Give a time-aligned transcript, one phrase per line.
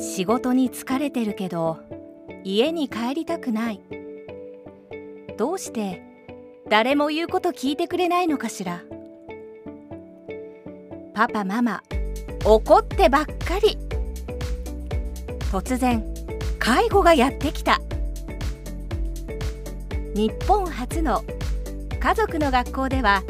[0.00, 1.78] 仕事に疲れてるけど
[2.42, 3.80] 家に帰りたくない。
[5.36, 6.02] どうして
[6.70, 8.82] 誰も言うこと聞いてくれないのかしら。
[11.12, 11.82] パパママ
[12.46, 13.76] 怒ってばっかり。
[15.52, 16.02] 突然
[16.58, 17.78] 介護がやってきた。
[20.14, 21.22] 日本初の
[22.00, 23.22] 家族の学校では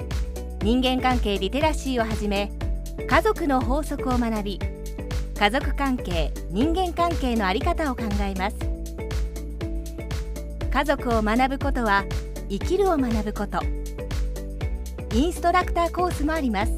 [0.63, 2.53] 人間関係リテラシーをはじめ
[3.09, 4.61] 家族の法則を学び
[5.41, 8.57] 家族関係人間関係の在り方を考えます。
[10.71, 12.05] 家族を学ぶことは
[12.51, 13.59] 生きるを学ぶこと。
[15.15, 16.73] インストラクターコースもあります。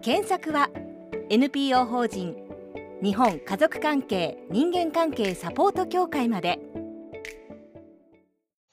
[0.00, 0.70] 検索は
[1.28, 2.36] NPO 法人
[3.02, 6.60] 日本家族関係人間関係サポート協会まで。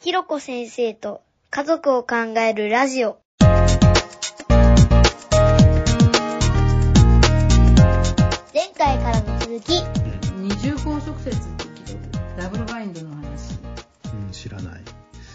[0.03, 3.20] ひろこ先生と家族を考えるラジオ。
[9.51, 9.73] 続き。
[10.37, 13.59] 二重拘束説って聞いたことダブルバインドの話。
[14.25, 14.81] うん、知らない。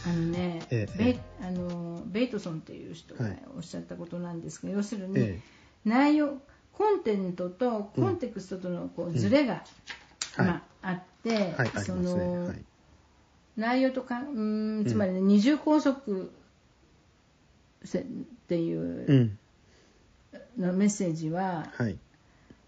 [0.07, 5.41] あのね、ええベイあのベイトソンっていう人がはいおっしゃったことなんですが、要するに、え
[5.85, 6.39] 内容
[6.73, 9.65] コンテンツとコンテクストとのこうズレが、
[10.37, 10.47] はい。
[10.47, 12.03] まあ、あって、えはい、ありますそね。
[12.03, 12.65] の、はい。
[13.59, 16.01] 内容とかうーんつまり、ね二重拘束
[17.85, 18.03] せっ
[18.49, 19.39] ていううん。
[20.59, 21.99] のメッセージは、はい。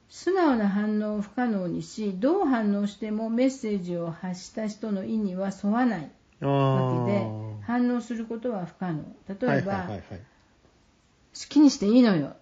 [0.08, 7.60] 素直な反応を不可能にしどう反応してもメッセージを発した人の意には沿わないあわけでー。
[7.62, 9.04] 反応することは不可能。
[9.28, 9.88] 例はいえば。
[11.34, 12.36] 好きにしていいのよっ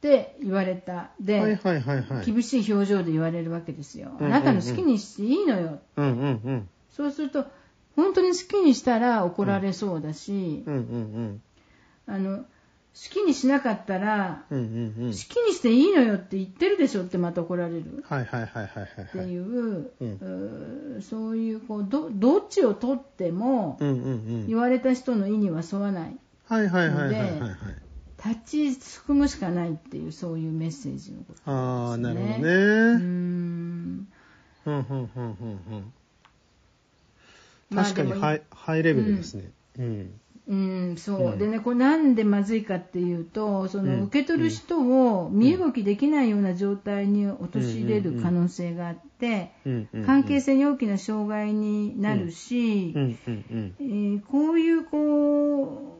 [0.00, 1.10] て言われた。
[1.20, 1.58] で。
[2.26, 5.78] 厳しい表情で言われるわけですよ、あなたの好きにしていいのよ。
[6.90, 7.46] そうすると
[7.94, 10.64] 本当に好きにしたら怒られそうだし、
[12.06, 12.44] あの好
[12.94, 14.58] きにしなかったら、うん。
[14.58, 15.16] うんうんうん好。
[15.16, 19.04] きにしていいのよって言ってるでしょってまた怒られるはいはいはいはいはいはい。
[19.04, 19.90] っていう、
[20.98, 24.08] うそういうこうどどっちを取ってもうんうんう
[24.44, 24.46] ん。
[24.46, 26.16] 言われた人の意には沿わない
[26.48, 28.28] はいはいはいはい。
[28.28, 32.38] 立ちすくむしかないっていうそういうメッセージのことああ、なるほどね。
[32.40, 34.08] うーん
[34.66, 35.36] うんうんうん
[35.70, 35.92] うん
[37.74, 39.50] 確かにハイハイレベルですね。
[39.78, 40.20] うん。
[40.48, 41.38] うん、そう、うん。
[41.38, 44.02] でね、これなんでまずいかっていうと、そのうん。
[44.04, 49.52] 受け取る人を身動きできないような状態に陥れる可能性があって。
[50.04, 52.92] 関係性に大きな障害になるし。
[52.96, 55.98] えーこういうこ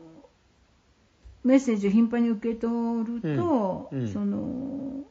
[1.43, 5.03] うメッセージを頻繁に受け取ると、その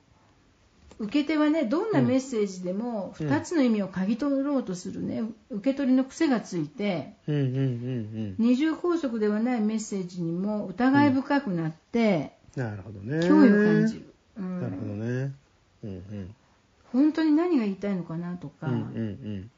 [1.03, 12.65] 受け手はねどんなメッセージでもうん2つの意味を嗅ぎ取ろうとするね受け取りの癖がついてうんうんうん二重拘束ではないメッセージにも疑い深くなってうん。
[12.65, 13.19] なるほどね。
[13.19, 15.33] 脅威を感じる、うんなるほどね。
[15.83, 16.35] うんうん。
[16.93, 19.51] 本当に何が言いたいのかなとか、うんうん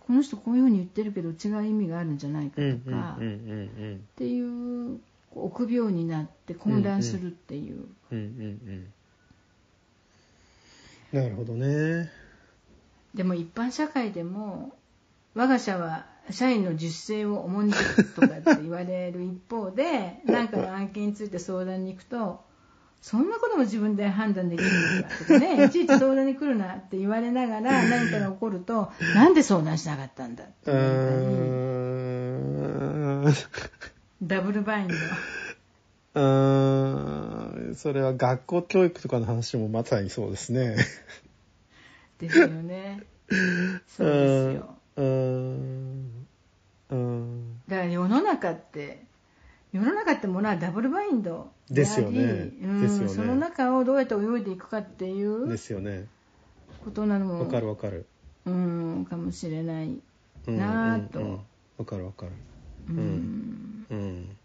[0.00, 2.68] この人こういうふうに言ってるけど違う意味があるんじゃないかうん。
[2.70, 4.98] うんとか、うんうんっていう
[5.32, 8.18] 臆病になって混乱するっていう、うん。
[8.18, 8.92] うんうんうん。
[11.12, 12.10] なるほどね。
[13.14, 14.74] でも一般社会でも
[15.34, 22.44] 我が社は社員の自主性を重んじるとかって言われる一方で 何かの案件について相談に行くと
[23.00, 30.70] そんなことも自分で判断できるのかとかねいちいち相談に来るなって言われながら 何かが起こるとなんで相談しなかったんだって。
[34.22, 34.94] ダブルバインド
[36.14, 37.74] うーん。
[37.76, 40.76] それは学校教育とかの話もまさにそうですね。
[42.18, 43.02] ですよね
[43.86, 46.26] そうですようーん。
[46.90, 47.60] うーん。
[47.68, 49.04] だから世の中って
[49.72, 56.06] 世の中ってものはダブルバインドですよねうんですよねその中をどうやって泳いでいくかっていうですよね。
[56.84, 58.06] ことなのもわかるわかる。
[58.46, 60.00] うんかもしれない
[60.48, 61.40] うんなぁとうんうん
[61.78, 62.32] わかるわかる。
[62.88, 63.86] ううんん。
[63.90, 64.36] うん。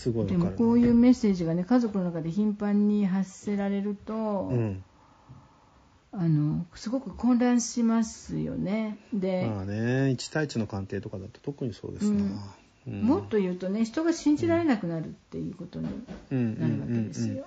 [0.00, 0.26] すごい。
[0.26, 4.82] でもこういうメッセージがね家族の中で頻繁に発せられると、うん。
[6.12, 8.98] あのすごく混乱しますよね。
[9.12, 9.74] で、まあね、
[10.08, 12.24] 1対1の鑑定とかだと特にそうですな。
[12.88, 13.02] うん。
[13.02, 15.88] もっと言うとね人が信じられなくなるっていうことに
[16.32, 17.44] うんなるわけですよ。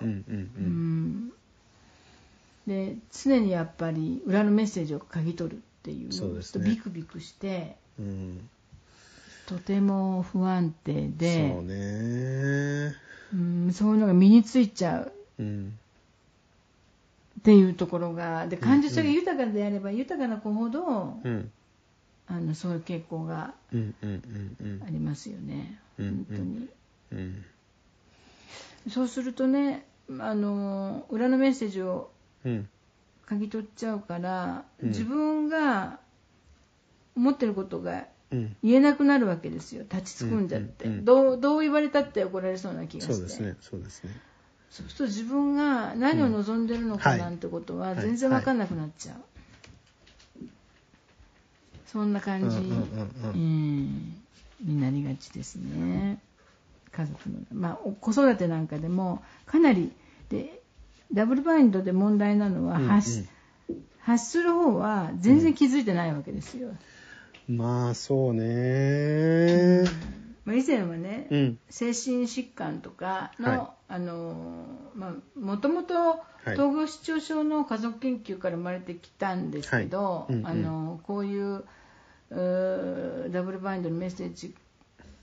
[2.68, 6.70] で常にやっぱり裏のメッセージを嗅ぎ取るっていうそうですね。
[6.70, 8.48] ビクビクしてうん。
[9.46, 11.74] とても不安定でそうね。
[13.74, 15.78] うんそういうのが身についちゃううん。
[17.40, 21.50] っていうところがで感受性が豊かであれば豊かな子ほど、うん。
[22.26, 23.54] あのそういう傾向があ
[24.90, 26.36] りますよね、うん本
[27.10, 27.34] 当に。
[28.90, 29.84] そうするとね
[30.18, 32.10] あの裏のメッセージを
[32.44, 32.68] うん。
[33.26, 35.98] 嗅ぎ取っちゃうから、うん自分が
[37.16, 38.04] 思ってることがうん。
[38.30, 39.82] 言えなくなるわけですよ。
[39.82, 41.04] 立ちすくんじゃって、うんうんうん。
[41.04, 43.12] どうどう言われたって怒られそうな気がして。
[43.14, 44.10] そうですね、そうですね。
[44.70, 47.18] そうすると自分が何を望んでるのかはい。
[47.18, 48.00] なんてことははい。
[48.00, 49.16] 全然分かんなくなっちゃう、
[51.86, 53.30] そんな感じ、うんうんうんうん。
[53.30, 54.20] うん
[54.64, 56.18] になりがちですね。
[56.90, 59.92] 家族の、まあ、お子育てなんかでもかなり
[60.28, 60.62] で
[61.12, 63.26] ダブルバインドで問題なのはうん発,、
[63.98, 66.78] 発する方は全然気づいてないわけですよ、うん
[67.48, 69.84] まあ、そうね。
[70.44, 71.58] まあ、以前はね、うん。
[71.70, 74.64] 精神疾患とかの、はいあの
[74.94, 81.64] まあもともとはい統合失調症の家族研究から生まれてきたんですけど、はいうんうんあのこういう
[82.30, 84.54] ダブルバインドのメッセージ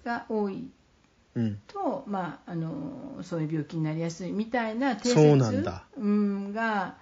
[0.05, 0.69] が多い
[1.35, 1.59] うん。
[1.67, 6.95] と、まあ、あのそういう病気になりやすいみたいな定説が、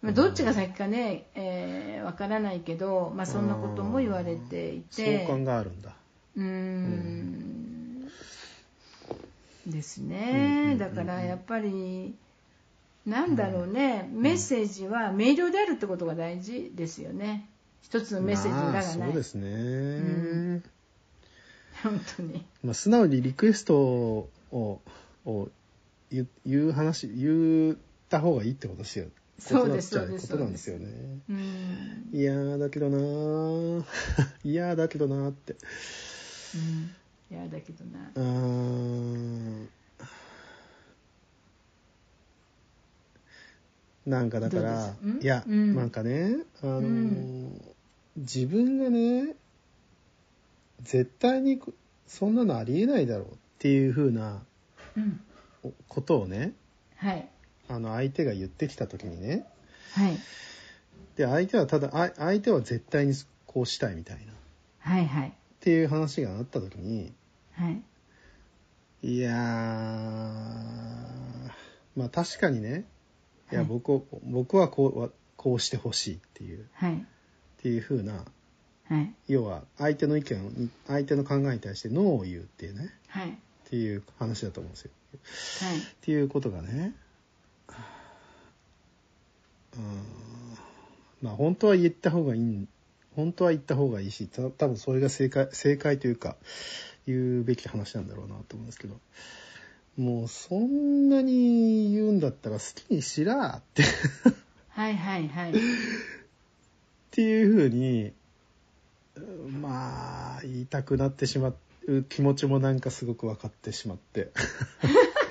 [0.00, 5.26] まあ、どっちが先かね、えーわからないけど、まあ、そんなことも言われていて。
[5.26, 5.94] 相関があるんだ。
[6.36, 8.10] うーん。
[9.66, 10.78] ですね、うん。
[10.78, 12.14] だからやっぱり、
[13.04, 17.48] なんだろうね、メッセージは明瞭であるってことが大事ですよね、
[17.82, 19.50] 一つのメッセージの裏がない、まあそうですね。
[20.56, 20.62] ん。
[21.82, 22.46] 本当に。
[22.62, 24.30] まあ、素直にリクエストを
[25.24, 25.48] を
[26.10, 26.26] 言
[26.68, 27.76] う話言っ
[28.08, 29.06] た方がいいってことですよ。
[29.38, 30.86] そうですことになっちゃうことなんですよね。
[31.28, 32.10] うん。
[32.12, 33.84] いやーだけどなー。
[34.44, 35.56] いやーだけどなーって。
[36.54, 37.36] うん。
[37.36, 38.10] いやだけどな。
[38.14, 38.20] う
[44.06, 45.74] なんかだからいや、うん。
[45.76, 47.60] なんかねあのーうん。
[48.16, 49.34] 自分がね
[50.82, 51.60] 絶対に
[52.06, 54.42] そんなのありえないだろうっていう風な
[54.96, 55.20] うん。
[55.88, 56.52] ことをね
[56.96, 57.28] はい
[57.68, 59.46] あの相手が言ってきた時にね。
[59.94, 60.18] はい。
[61.16, 63.14] で相手はただあ相手は絶対に
[63.46, 64.32] こうしたいみたいな。
[64.32, 64.34] っ
[64.80, 65.32] はいはい。
[65.60, 67.12] ていう話があった時に
[67.52, 67.82] はい。
[69.02, 69.34] いやー
[71.96, 72.84] まあ確かにね。
[73.50, 73.68] いやはい。
[73.68, 76.68] 僕を僕はこうはこうしてほしいっていう。
[76.74, 76.94] はい。
[76.94, 76.96] っ
[77.60, 78.24] ていう風な
[78.88, 79.12] はい。
[79.26, 82.90] 要は相手の意見に相手の考えに対してノーを言うっていうね。
[83.08, 83.30] はい。
[83.30, 83.32] っ
[83.68, 84.90] ていう話だと思うんですよ。
[85.68, 85.78] はい。
[85.78, 86.94] っていうことがね
[89.76, 89.82] うん。
[91.22, 92.68] まあ本当は言った方がいいん
[93.16, 96.36] 本当は言った方がいいした多分それが正解正解というか
[97.06, 98.98] 言うべき話なんだろうなと思うんですけど。
[99.98, 103.82] もうそんなに言うんだったら好きにしらーって。
[104.68, 105.50] はいはいはい。
[105.50, 105.54] っ
[107.10, 108.12] ていうふうに
[109.16, 111.52] うんまあ言いたくなってしま
[111.88, 114.30] う気持ちもなんかすごく分かってしまって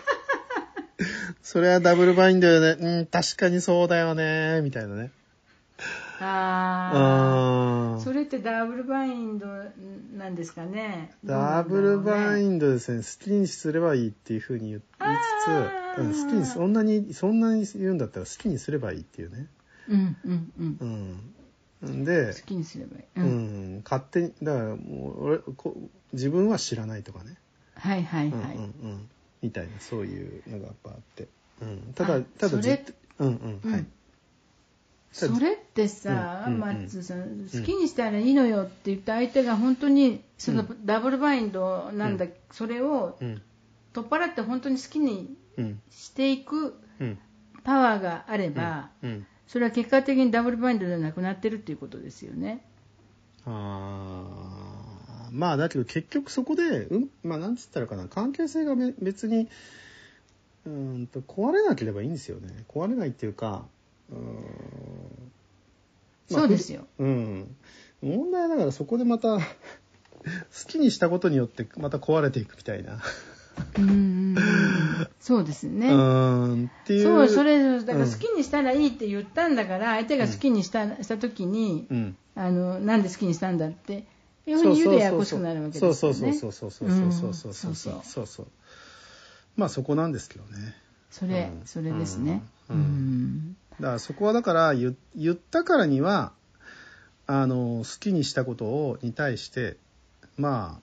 [1.47, 2.71] それはダブルバインドよね。
[2.77, 4.59] うん確かにそうだよね。
[4.63, 5.11] みたいなね。
[6.19, 9.47] ああうんそれってダブルバインド
[10.17, 11.13] なんですかね。
[11.23, 12.97] ダブルバインンドですね。
[12.97, 15.95] 好きにすればいいっていうふうに言いつー。
[15.95, 19.47] つ、うん、好きにそんなにそんなに言うんだったら好きにすればいいっていうね。
[19.87, 21.33] ドうんうんうん。
[21.81, 22.03] うん。
[22.03, 25.77] で好きにすればいい、ううんん、勝手にだからもう俺こ
[26.11, 27.37] 自分は知らないとかね、
[27.75, 29.09] はいはいはい、うんうんうん、
[29.41, 31.27] みたいなそういうのがやっぱあって、
[31.61, 32.85] うん、ただあただそれ
[33.19, 33.59] うんうん。
[33.63, 33.71] うん。
[33.71, 33.85] はい、
[35.11, 36.59] それってさ、うんうんうん。
[36.59, 43.41] マッツさん好きにしたらいいのよって言った相手が本当にそのダブルバインドなんだ、それをうん。
[43.93, 45.81] 取っ払って本当に好きにうん。
[45.89, 47.19] していくうん。
[47.63, 49.25] パワーがあれば、うん。
[49.47, 52.63] それは結果的にダブルバインドではなくなってるっていうことですよね。
[53.45, 54.97] あー。
[55.31, 59.47] まあだけど結局そこで、うん、まあなんつったらかな関係性がべ別に
[60.67, 63.65] うーんと壊れなければいいんですよね壊れないっていうか
[64.11, 65.31] うーん
[66.29, 66.85] まあそうですよ。
[66.99, 67.55] うん。
[68.01, 69.41] 問題はだからそこでまた 好
[70.67, 73.01] きにしたことによってまた壊れていくみたいな。
[73.77, 74.37] うんうんうん
[75.19, 75.89] そうですね。
[75.89, 76.65] うん。
[76.65, 77.03] っていう。
[77.03, 82.17] そう、それ、だから好きにしたらいいって言ったんだから、相手が好きにした,、した時に、うん。
[82.35, 84.05] あの、なんで好きにしたんだって、
[84.45, 85.95] いうふうに言うとややこしくなるわけですよね。
[85.95, 88.47] そうそうそうそうそうそうそうそうそうそうそうそう。
[89.57, 90.75] まあそこなんですけどね。
[91.11, 91.65] それ、うん。
[91.65, 92.43] それですね。
[92.69, 92.79] ううん。
[92.79, 93.57] ん。
[93.79, 96.31] だからそこはだから言言ったからには
[97.25, 99.77] あの好きにしたことをに対して
[100.37, 100.81] まあ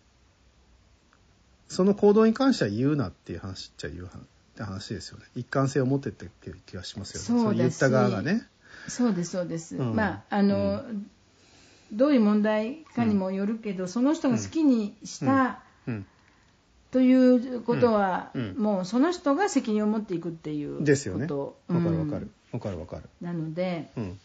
[1.68, 4.10] その行動に関しては言うなっていう話っちゃ言う
[4.58, 5.24] 話ですよね。
[5.34, 7.42] 一貫性を持ってっていう気がしますよね。
[7.42, 8.42] そう言った側がね。
[8.88, 9.76] そうです、そうです。
[9.76, 9.96] うん。
[9.96, 10.84] まあ、あの、
[11.92, 16.06] どういう問題かにもよるけど、その人が好きにしたうん
[16.94, 21.26] ということは、もうその人が責任を持っていくっていうことですよね。
[21.26, 22.30] わかるわうんかる。
[22.52, 23.02] わかるわかる。
[23.20, 24.20] なのでうん。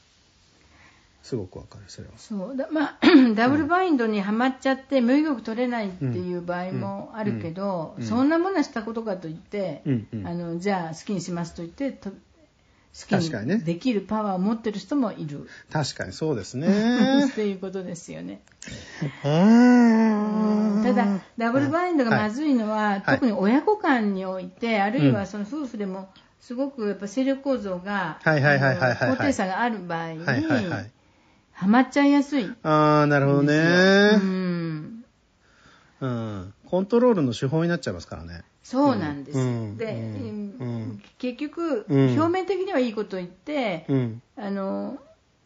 [1.23, 2.13] すごくわかる、それは。
[2.17, 2.97] そうだ、まあ、
[3.33, 9.81] ダブルバインドにはまっちゃって無意欲取れないっていう場合もあるけど、そんなものはしたことかといって、
[10.23, 12.15] あのじゃあ好きにしますと言ってと好
[13.07, 16.67] きにできるパワーを持ってる人もいる、確かにそうですね。
[17.25, 18.41] っていうことですよね。
[19.25, 19.98] うん
[20.83, 21.07] ただ、
[21.37, 26.09] ダブルバインドがまずいのは、い特に親子間において、あるいうんはその夫婦でも、
[26.39, 30.91] すごくやっぱ勢力構造が、はいはいはいはいはいはいあの高低差がある場合に、はいはいはい。
[31.51, 32.45] はまっちゃいやすい。
[32.63, 34.15] ああ、なるほどうね。
[34.17, 35.03] ん
[36.01, 36.53] うん。
[36.65, 38.43] コントロールの手法になっちゃいますからね。
[38.63, 40.13] そうなんですよ、うんで、
[41.17, 44.21] 結局、うん表面的にはいいこと言って、うん。
[44.37, 44.97] あの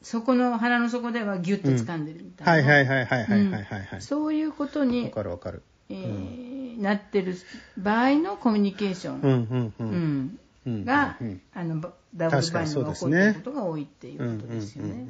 [0.03, 4.01] そこの腹の底ではギュッと掴んでるみたな、はいいはいはいはいはいはいはいはい。
[4.01, 5.63] そういうことわに、かるわかる。
[5.89, 7.35] えーなってる
[7.77, 9.83] 場合のコミュニケーション、うんうんう。
[9.83, 15.05] うんんうんが、うんあのバダブルバインドが起こることが多いっていうことですよね。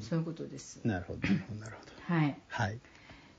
[0.00, 0.80] そういうことです。
[0.84, 0.90] うん。
[0.90, 1.20] なるほど
[1.58, 2.14] なるほど。
[2.14, 2.36] はい。
[2.48, 2.78] はい。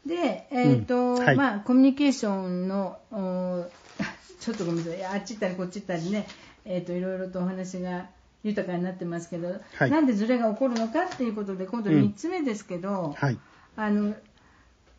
[0.08, 3.70] で、えっ、と、まあ、コミュニケーションの、お
[4.42, 6.28] ちょっとごめんなさい、あっち行ったりこっち行ったりね、
[6.66, 8.10] えっ、と、いろいろとお話が
[8.46, 13.38] 豊かになってますけど、はいなんでズレが起こるのかっていうことで、今度うん3つ目ですけど、はい。
[13.75, 14.14] あの、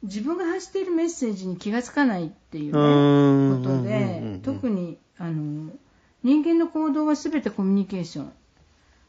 [0.03, 5.71] 自分が発しているメッセージに気がつかないっていうことで、特に、あの、
[6.25, 8.33] 人間の行動は全てコミュニケーション。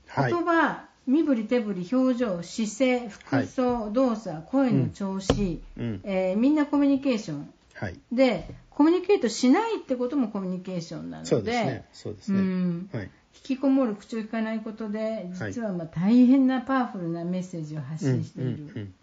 [0.08, 0.32] はい。
[0.32, 6.02] 言葉、身振り手振り表情姿勢服装、動作声の調子、うん。
[6.04, 8.00] えーみんなコミュニケーションはい。
[8.12, 11.86] でコミュニケートしないってこともコミュニケーションなのでそうですね。
[11.94, 12.42] そうですうね。
[12.42, 13.10] んはい。
[13.38, 18.94] 引きこもる口を聞かないことで実はまあ大変なパワフルなメッセージを発信しているうん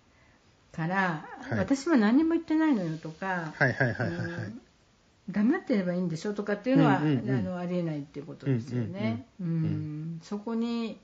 [0.74, 3.52] から、はい私は何にも言ってないのよとか、
[5.30, 9.26] 黙ってればいいんでしょとかっていうのは、あのありえないっていうことですよね。
[9.40, 10.98] うんそこに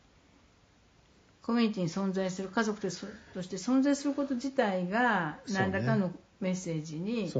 [1.42, 3.00] コミュニティに存在する家族とし
[3.48, 7.30] て存在すること自体が何らかのメッセージに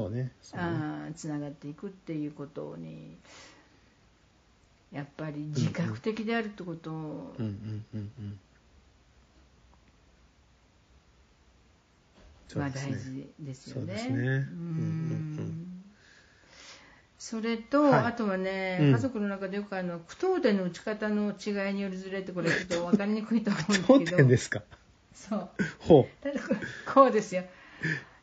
[1.15, 3.17] つながっていくっていうことに
[4.91, 8.11] やっぱり自覚的であるってことを、うんうんうん。
[8.19, 8.39] うん。
[12.49, 14.45] そうは大事ですよね。
[17.17, 18.05] それと、はい。
[18.07, 18.91] あとはね、うん。
[18.91, 24.17] 家族の中でよくあの句読点の打ち方の違いによるずれってこれちょっと分かりにくいと思うん当ですけど。
[24.17, 24.61] 店ですか？
[25.15, 25.49] そう。
[25.79, 26.55] ほただこ
[26.93, 27.43] こうですよ。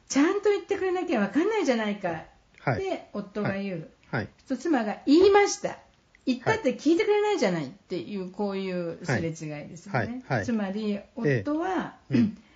[0.09, 2.11] ちゃんと言ってくれなきゃ分かんないじゃないか。
[2.11, 2.15] う。
[2.61, 2.83] はい。
[2.83, 4.29] って夫が言う、はい。
[4.47, 5.79] と妻が言いました
[6.27, 9.35] 言ったって聞いてくれないじゃないっていうこういうすれ違い
[9.69, 12.37] ですよね、つまり夫は、うん。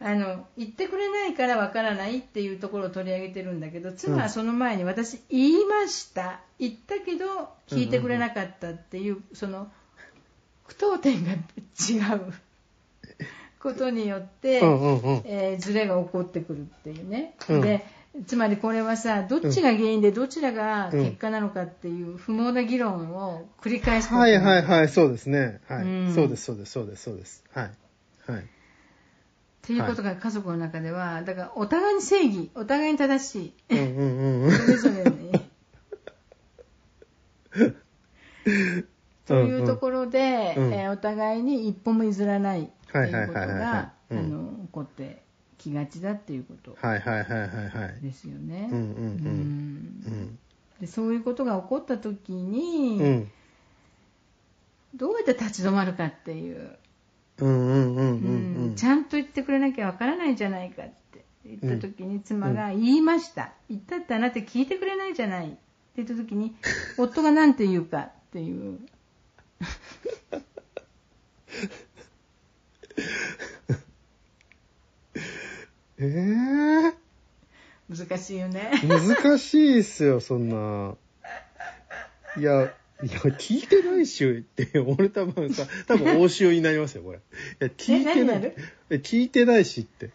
[0.00, 6.40] あの言ってくれないからわからないっていうところを取り上げてるんだけど妻はその前に私言いました。
[6.58, 9.70] 言ったけど聞いてくれなかったっていうその
[10.66, 11.36] 句読点が違
[12.16, 12.32] う。
[13.60, 14.56] ことによって。
[15.24, 17.60] えーズレが起こってくるっていうね、うん。
[17.62, 17.86] で
[18.26, 25.60] つまりこれはさどっちが原因でどちらが結果なのかっていう不毛な議論を繰り返すことはいはいはい、そうですね。
[25.68, 25.82] はい。
[25.82, 27.42] うんそうですそうですそうですそうです。
[27.52, 27.70] はい。
[28.26, 28.40] はい。
[28.40, 28.44] っ
[29.62, 34.52] ていうことが家族の中ではだからお互いに正義お互いに正しいうんうんうん。
[34.52, 35.32] それぞれに
[39.26, 44.16] というところで、うんえーお互いに一歩も譲らないっていうことが起
[44.70, 45.23] こって
[45.58, 46.76] きがちだっていうこと。
[48.02, 48.68] ですよね。
[48.70, 48.86] うんうんうん
[50.06, 50.38] うん
[50.80, 53.06] でそういうことが起こった時に、うん。
[53.06, 53.30] うん。
[54.96, 56.76] どうやって立ち止まるかっていう、
[57.38, 58.08] うんうんうんうんう
[58.62, 58.74] うんん。
[58.76, 65.56] ちゃんと言ってくれなきゃわからないじゃないかって言った時に妻が言いました、言ったってあなた聞いてくれないじゃないって
[65.96, 66.54] 言った時に
[66.98, 68.78] 夫が何て言うかっていう
[75.98, 76.92] えー、
[77.88, 80.96] 難しいよね難しいっすよ、そんな。
[82.36, 82.64] いや、
[83.02, 87.18] いや、聞いてないしって、俺多分さ、多分応酬になりますよ、これ。
[87.18, 87.20] い
[87.60, 88.54] や、聞いてない
[88.90, 90.10] え聞いてないしって。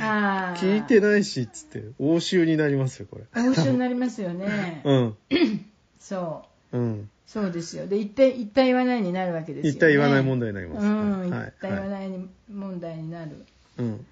[0.00, 3.42] ああ聞いてないしっつって、応酬になりますよ、これ。
[3.42, 5.16] 応酬になりますよねうん。
[6.00, 7.10] そううん。
[7.26, 10.86] そうですよで言って言った言わないになるわけですよね言った言わない問題になります。
[10.86, 11.90] うん、言はいった言わはい。
[11.90, 13.30] ないに問題になる、
[13.78, 14.06] うん。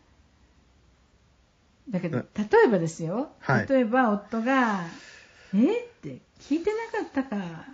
[1.90, 3.66] だけどあ例えばですよ、はい。
[3.68, 4.84] 例えば夫が
[5.54, 5.58] 「え？
[5.58, 7.64] っ?」て聞いてなかったか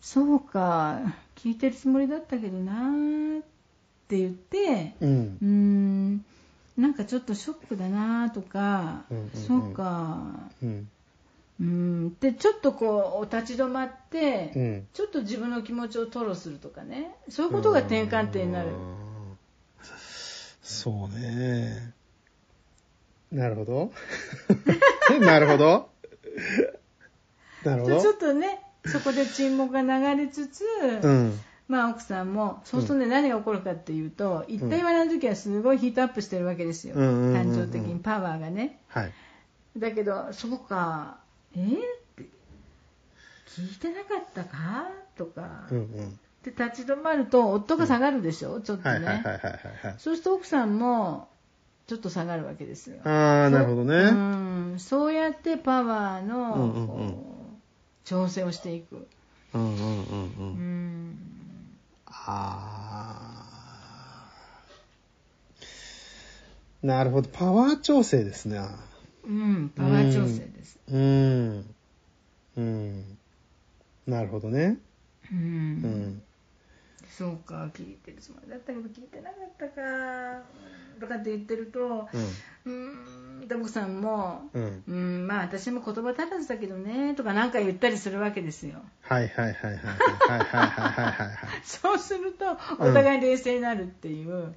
[0.00, 1.00] そうか。
[1.34, 3.42] 聞いてるつもりだったけどなーっ
[4.08, 5.38] て言ってうん。
[5.42, 5.44] う。
[5.44, 6.24] ーん。
[6.76, 9.30] なんかちょっとショックだなとか、うんうんうん。
[9.32, 10.22] そうか。
[10.62, 10.88] うん。
[11.60, 12.14] うん。
[12.20, 14.86] でちょっとこう立ち止まって、うん。
[14.92, 17.16] ちょっと自分の気持ちを吐露するとかね。
[17.28, 18.68] そういうことが転換点になる。
[18.68, 19.06] うん
[20.62, 21.94] そうね
[23.32, 23.92] なるほど。
[25.20, 25.90] なるほど。
[27.64, 28.00] なるほど。
[28.00, 30.64] ちょっとねそこで沈黙が流れつつ、
[31.02, 31.40] うん。
[31.68, 37.34] まあ奥さんもそうするとね、何が起こるかっていうと一体言わない時はすごいヒートアップしてるわけですよ、うんうんうんうん。
[37.34, 38.78] 感情的にパワーがね。
[38.88, 39.12] はい。
[39.76, 41.18] だけどそうか
[41.56, 41.78] えー、っ
[42.16, 42.22] て
[43.48, 44.88] 聞いてなかったか？
[45.16, 46.18] とか、うんうん。
[46.44, 49.94] で立ち止まると夫が下がるでしょ、ちょっとね、はいはいはいはいはいはい。
[49.98, 51.28] そうすると奥さんも
[51.86, 52.96] ちょっと下がるわけですよ。
[53.04, 53.94] ああなるほどね。
[53.94, 54.78] うん。
[54.78, 57.56] そうやってパワーの、うんうんうんこう
[58.04, 59.08] 調整をしていく、
[59.52, 61.10] うんうんうんううん。
[61.10, 61.18] ん、
[62.06, 63.42] あ
[66.82, 67.28] あなるほど。
[67.32, 68.60] パワー調整ですね。
[69.24, 71.74] うん、パワー調整です、うん。
[72.56, 73.18] うん。
[74.06, 74.78] なるほどね。
[75.32, 75.38] うん。
[75.38, 76.22] うん
[77.16, 80.42] そうか聞いてるつもりだったけど聞いてなかったか。
[81.00, 82.82] とかって言ってるとうん。
[83.40, 84.82] うーんで奥さんもうん。
[84.86, 88.82] うんまあ私も言葉足らずだけどねとかなんか言ったりするわけですよ。
[89.00, 94.54] はいはいはいはいはいはいはいはいはい そうするとお互い冷静になるっていう、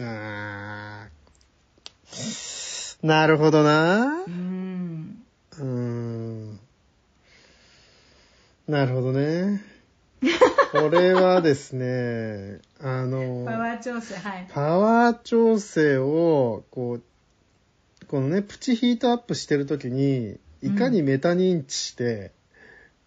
[0.00, 3.06] あー。
[3.06, 4.24] なるほどな。
[4.26, 5.22] うん。
[5.52, 6.60] うーん。
[8.68, 9.62] なるほどね
[10.72, 14.48] これはですねあのパワー調整はい。
[14.52, 17.02] パワー調整を、こう、
[18.06, 22.32] このね、プチヒートアップしてるときに、いかにメタ認知して、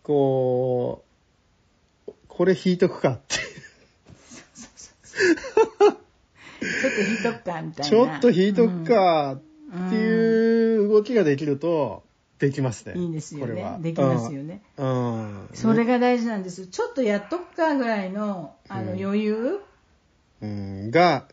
[0.04, 1.04] こ
[2.08, 7.90] う、これ引いとくかって、ちょっと引いとくかみたいな。
[7.90, 9.42] ちょっと引いとくかっ
[9.76, 12.04] っていう動きができると、
[12.40, 13.00] できますね。
[13.00, 15.40] いいですよねできますよねうん。
[15.42, 15.50] うん。
[15.54, 19.60] それが大事なんですちょっとやっとくかぐらいのあのうん余裕、
[20.42, 21.28] うん、が、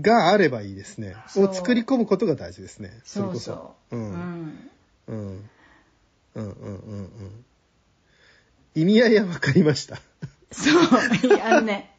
[0.00, 1.14] があればいいですね。
[1.36, 2.92] を作り込むことが大事ですね。
[3.04, 3.40] そうこそ。
[3.40, 3.98] そう、う。
[3.98, 4.70] うんん
[5.06, 5.50] うん。
[6.34, 7.44] うんうんうんうん。
[8.74, 9.96] 意味合いは分かりました。
[10.50, 10.82] そう、
[11.42, 11.94] あのね、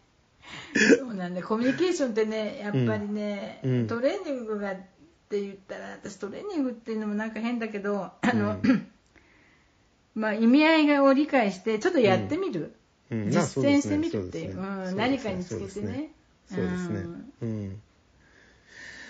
[0.98, 4.76] そうなんだ、コミュニケーションってね、やっぱりね、うんトレーニングが
[5.30, 8.60] って言ったら、私トレーニングっていうのもなんか変だけど、あの、
[10.15, 12.74] まあ意味合いを理解して、ちょっとやってみる。
[13.12, 13.30] うん。
[13.30, 16.13] 実践してみるっていう、まあうん、何かにつけてね。
[16.48, 17.06] そうですね。
[17.42, 17.82] うん。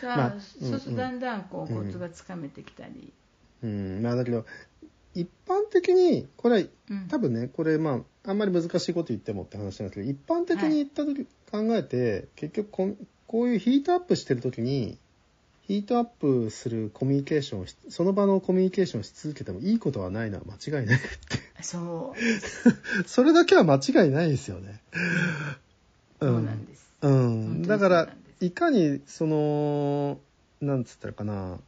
[0.04, 3.14] あまあそうするとだんだんこううんコツがつかめてきたり。
[3.64, 4.02] うん。
[4.02, 4.46] まあだけど、
[5.16, 6.68] 一般的に、これ
[7.08, 15.00] 多分ね、これまあ、あんまり難しいこと言ってもって話なんですけど、一般的に言った時、考えて、結局こういうヒートアップしてる時に、
[15.70, 21.08] ヒートアップするコミュニケーションをし、その場のコミュニケーションをし続けてもいいことはないのは間違いないって。
[21.62, 22.16] そ
[23.06, 24.82] う、それだけは間違いないですよね。
[26.20, 26.92] そうなんです。
[27.04, 27.54] う本ん。
[27.58, 28.10] 当にだから
[28.42, 30.18] いかに、その、
[30.60, 31.60] なんつったらかな、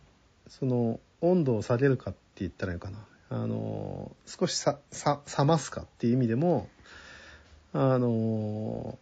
[0.49, 3.05] その、温度を下げるかって言ったらいいのかな。
[3.29, 6.67] あの、少しさ、さ、冷ますかっていう意味でも、
[7.71, 8.97] あの、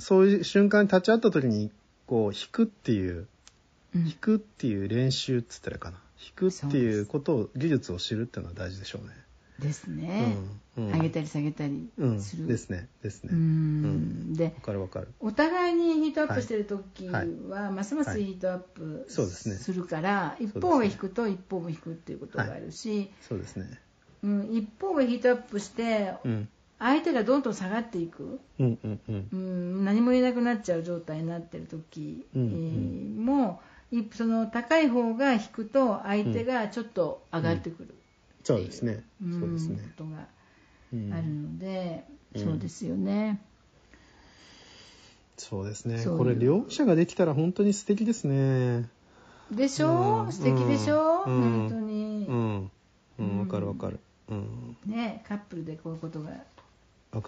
[0.00, 1.70] そういう瞬間に立ち会った時に、
[2.08, 3.28] こう、引くっていう、
[3.94, 5.98] うん引くっていう練習っつったらいいかな。
[6.18, 9.14] 引くっていうことを、技術を知るっていうのは大事でしょうね。
[9.58, 10.36] ですね。
[10.76, 12.20] うんうん上げたり下げたりうん。
[12.20, 12.46] する。
[12.46, 12.88] ですね。
[13.02, 13.30] ですね。
[13.32, 15.08] うわんでかるわかる。
[15.20, 23.80] お互いにヒートアップしてる時は、はいますますヒートアップするから、一すね方が引くと一方も引くっていうことがあるし、そうですね。
[24.22, 26.48] うん、一方がヒートアップしてうん。
[26.78, 29.28] 相手がどんどん下がっていく、うんうんうん。
[29.32, 33.15] うん、何も言えなくなっちゃう状態になってる時、うんうん
[34.12, 37.94] その高い方が引くと相手がちょっと上がってくる、
[38.44, 39.04] そうですね。
[39.22, 39.78] うんそうですね。
[39.98, 40.26] ことが
[40.92, 43.40] うんあるので、うんそうですよね。
[45.36, 46.04] そうですね。
[46.04, 48.88] これ両者ができたら本当に素敵ですね。
[49.50, 52.26] でしょ、うん素敵でしょ、うん本当に。
[52.28, 52.70] うん。
[53.18, 54.00] うん、わかるわかる。
[54.28, 54.76] うん。
[54.86, 56.30] ね、カップルでこういうことが。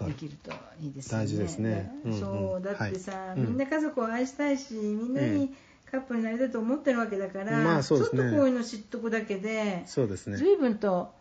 [0.05, 1.23] できるといいですよね。
[1.23, 5.53] 大事ですねそうだってさ、はいみんな家族を愛したいし、みんなうんに
[5.89, 8.21] カップルになりたいと思ってるわけだから、まあそうですね。
[8.21, 10.37] ちょっとこういうの知っとくだけで、そうですね。
[10.37, 11.13] 随分と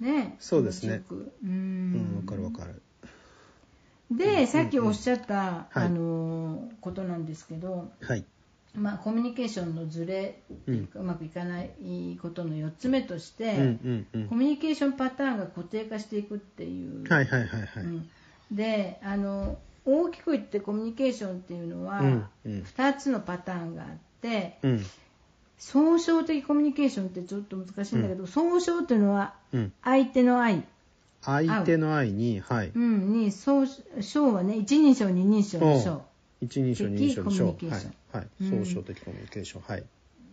[0.00, 1.02] ね、そうですね。
[1.10, 1.14] う
[1.44, 2.16] うん、ん。
[2.16, 2.80] わかるわかる。
[4.10, 5.84] で、さっきおっしゃった、はい。
[5.84, 8.24] あのことなんですけど、はい。
[8.74, 10.88] まあ、コミュニケーションのズレ、うん。
[10.94, 13.54] うまくいかないことの4つ目として、
[14.28, 14.34] コ。
[14.36, 17.84] ミュニケーションパターンが固定化していくっていう、はいはいはいはい。
[17.84, 18.10] うん。
[18.50, 24.86] であの大きく言ってコミュニケーションっていうのは、うんうん2つのパターンがあっってうん。
[25.58, 29.72] 総称的コミュニケーションってちょっと難しいんだけど、総称っていうのはうん。
[29.82, 30.64] 相手の愛、
[31.22, 32.72] 相手の愛に、はい。
[32.74, 33.66] うん、に総
[34.00, 36.02] 称はね一人称二人称の称、
[36.40, 37.52] 一人称、二人称の称。
[37.52, 38.48] 的コミュニケーションはい。
[38.48, 38.64] うんはい。
[38.64, 39.62] 総称的コミュニケーション。
[39.62, 39.84] はい。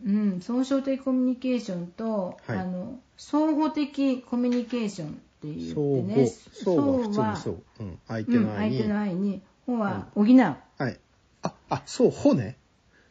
[0.05, 6.27] うん、総称的コミュニケーションと、はいあの相互的コミュニケーションって言ってね。
[6.27, 7.63] 相は普通はにそう。
[7.79, 7.99] うん。
[8.07, 8.77] 相手うん、の愛に。
[8.77, 10.25] 相手の愛に、ほは補う。
[10.35, 10.99] はい。
[11.43, 12.57] あ、あ、そう、ほね。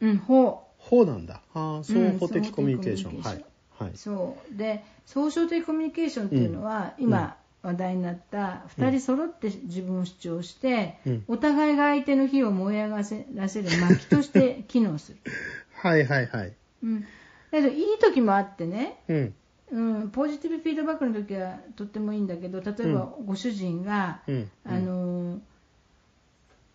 [0.01, 0.67] うん、ほ。
[0.77, 1.41] ほなんだ。
[1.53, 3.23] ああ、相互的うんコミュニケーション。
[3.23, 3.47] 相互はい的。
[3.79, 3.91] はい。
[3.95, 4.57] そう。
[4.57, 15.17] で、総称的コミュニケーションっていうのは、今、話題になった2人揃って自分を主張して、うんお互いが相手の火を燃え上がらせる薪として機能する。
[15.73, 16.53] はいはいはい。
[16.83, 17.07] うん、だ
[17.51, 19.33] けどいい時もあってね、うん。
[19.71, 24.51] うん、ポジティブフィードバックの時はとってもいいんだけど例えばご主人が、うん。
[24.65, 25.39] あのー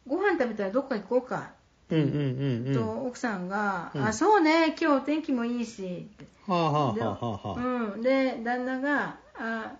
[0.06, 1.52] ご飯食べたらどっか行こうか。
[2.74, 4.04] とは奥さんが、うん。
[4.04, 6.08] あそうね今日お天気もいいし
[8.02, 9.72] で,、旦那があ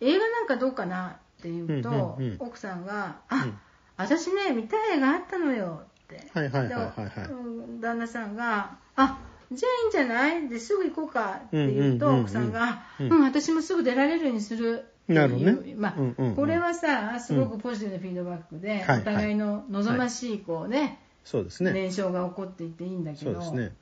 [0.00, 3.58] 映画なんかどうかなって言うと、奥さんがあ、うん。
[3.96, 6.28] 私ね見たい映画あったのよって。
[6.32, 7.30] はいはいはいではいはい。
[7.30, 9.18] うん旦那さんが「あ
[9.52, 11.40] じゃあいいんじゃない?」ですぐ行こうか。
[11.46, 15.74] って言うと、奥さんが「ううんん、私もすぐ出られるようにする」なるほどね。
[15.74, 16.36] まあうんうんうん。
[16.36, 21.72] これはさすごくポジティブなフィードバックで、はいお互いの望ましいこうね、そうですね。
[21.72, 23.76] 燃焼が起こっていっていいんだけどそうですね。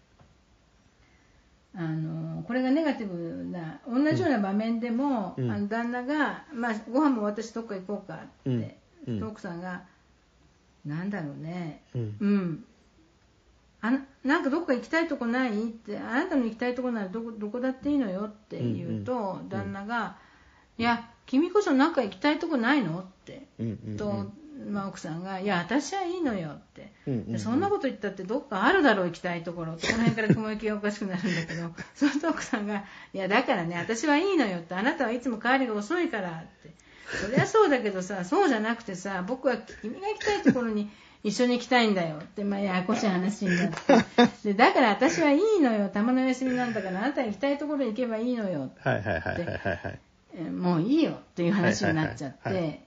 [1.74, 5.50] あのこれがネガティブな同じような場面でも、うん。
[5.50, 8.78] あの旦那が、まあ、ご飯も私どっか行こうかって、
[9.22, 9.82] 奥さんが
[10.86, 11.82] なんだろうね。
[11.94, 12.16] うん。
[12.20, 12.64] うん
[13.86, 15.50] あななんかどっか行きたいとこない？
[15.50, 20.16] ってあなたの行きたいとこならどこどこだっていいのよって言うと、旦那が、
[20.78, 23.00] いや君こそなんか行きたいとこないの？
[23.00, 23.46] って。
[23.96, 24.26] と、
[24.70, 26.92] まあ、奥さんが「いや私はいいのよ」って。
[27.38, 36.74] そんなこと言ったってどっかあるだろう行きたいところってこの辺から雲行きがおかしくなるんだけど そうすると奥さんが「いやだからね私はいいのよ」ってあなたはいつも帰りが遅いからって。
[37.06, 40.90] そりゃそうだけどさそうじゃなくてさ僕は君が行きたいところに
[41.22, 43.76] 一緒に行きたいんだよって、まあ、ややこしい話になって。
[44.44, 45.88] でだから私はいいのよ。
[45.88, 49.98] たまの休みなんだからあなたが行きたいところに行けばいいのよはいはいはいはいはいはい。
[50.34, 52.82] えーもういいよっていう話になっちゃって。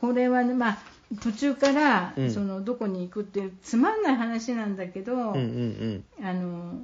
[0.00, 0.78] これはねまあ
[1.20, 2.30] 途中からうん。
[2.30, 6.80] そのどこに行くっていうつまんない話なんだけど、あの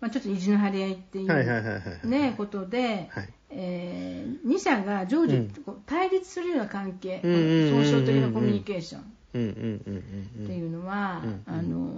[0.00, 2.08] まあ、ちょっと意地の張り合いっていう。
[2.08, 3.28] ね、ことで、はい。
[3.50, 5.52] え2者が常時うん。
[5.86, 10.46] 対立するような関係、総称的なコミュニケーションっうんうんうんうん。
[10.46, 11.90] ていうのは、あの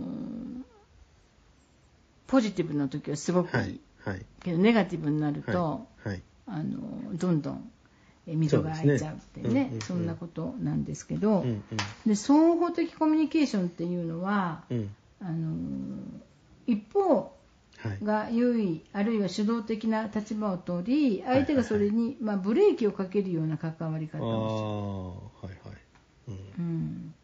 [2.26, 4.26] ポジティブな時はすごくいい、はいはい。
[4.42, 6.22] けどネガティブになると、はい。
[6.46, 7.70] あのどんどん
[8.26, 11.64] え溝が開いちゃうっていうねそんなことなんですけど、うん
[12.06, 14.64] で双方的コミュニケーションっていうのは。
[15.20, 15.56] あの
[16.66, 17.36] 一方
[17.78, 18.04] はい。
[18.04, 25.76] が優位あるいは主導的な立場を取り相手がそれに、まあ、ブレーキをかけるような関わり方をはいはい。
[26.28, 26.36] うん。
[26.36, 27.14] する、うん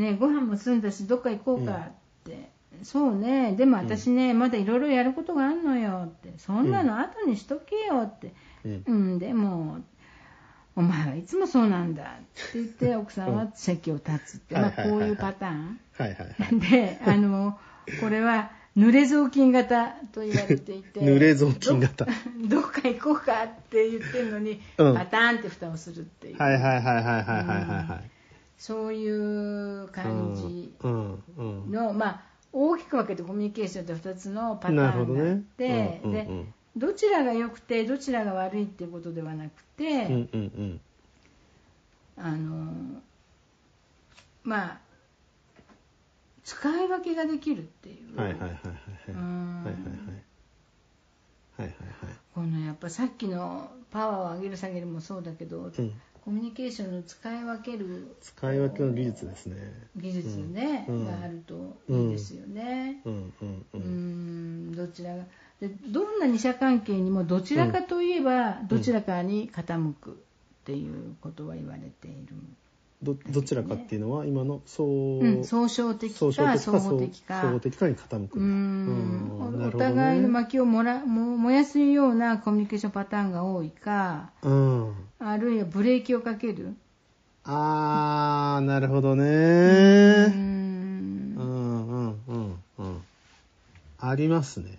[0.00, 1.92] ねえご飯も済んだしどっか行こうかっ
[2.24, 2.50] て、
[2.82, 3.54] そうね。
[3.54, 6.32] でも私ね、まだいろいろやることがあるのよって。
[6.38, 8.32] そんなの後にしとけよって、
[8.64, 8.84] うん。
[8.86, 9.78] うん、でも、
[10.76, 12.06] お前はいつもそうなんだっ
[12.52, 15.80] て言って、奥さんは席を立つって、まあ、こういうパターン。
[15.98, 16.60] はいはいはい。
[16.70, 17.58] で、あの、
[18.00, 22.06] これは、濡れ雑巾型と言われていて、濡れ雑巾型。
[22.06, 22.12] ど。
[22.48, 24.94] どっか行こうかって言ってるのに、うん。
[24.94, 28.10] パターンって蓋をするっていう、はいはいはいはいはいはいはい。
[28.60, 30.74] そういう感じ。
[30.84, 40.80] の、まあ、大きく分けてコミュニケーションって2つのパターンながあっるほどねて、うんうんうんでどちらが良くてどちらが悪いっていうことではなくて、うんうんうん。
[42.16, 43.02] あの
[44.44, 44.78] まあ
[46.44, 48.64] 使い分けができるっていう、はいはいはいはいはい。
[49.08, 49.94] うんはいはいはい。
[51.58, 51.72] はいはいはい。
[52.34, 55.92] このやっぱさっきのパワーを上げる下げるもそうだけど、うん。
[56.24, 59.56] コミュニケーションの使い分ける使い分けの技術ですね。
[59.96, 61.06] 技術ね、うん。
[61.06, 63.00] があるといいですよね。
[63.04, 63.32] うん。
[63.40, 63.64] うん。
[63.74, 63.76] う。
[63.76, 64.70] うん。
[64.72, 65.24] んどちらが
[65.60, 70.14] でどんな二者関係にもどちらかといえばどちらかに傾くっ
[70.64, 72.34] ていうことは言われている、
[73.02, 74.88] どどちらかっていうのは今のそう、
[75.20, 76.26] うん、総称的か総
[76.72, 78.38] 合的か総合的かに傾く。
[78.38, 84.94] ううんなるほどねお互いの薪をもらも燃やすようなコミュニケーションパターンが多いかうん。
[85.18, 86.74] あるいはブレーキをかける
[87.44, 89.22] あー、なるほどうね。
[90.28, 93.02] んうんうんうんうん。
[93.98, 94.78] ありますね。